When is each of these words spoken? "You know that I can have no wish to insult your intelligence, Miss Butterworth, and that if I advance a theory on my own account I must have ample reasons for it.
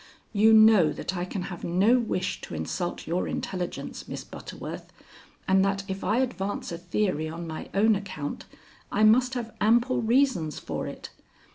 "You 0.33 0.51
know 0.51 0.91
that 0.93 1.15
I 1.15 1.25
can 1.25 1.43
have 1.43 1.63
no 1.63 1.99
wish 1.99 2.41
to 2.41 2.55
insult 2.55 3.05
your 3.05 3.27
intelligence, 3.27 4.07
Miss 4.07 4.23
Butterworth, 4.23 4.91
and 5.47 5.63
that 5.63 5.83
if 5.87 6.03
I 6.03 6.17
advance 6.21 6.71
a 6.71 6.77
theory 6.79 7.29
on 7.29 7.45
my 7.45 7.69
own 7.75 7.95
account 7.95 8.45
I 8.91 9.03
must 9.03 9.35
have 9.35 9.53
ample 9.61 10.01
reasons 10.01 10.57
for 10.57 10.87
it. 10.87 11.11